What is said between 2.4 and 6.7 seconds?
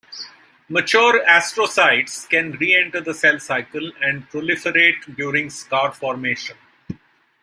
re-enter the cell cycle and proliferate during scar formation.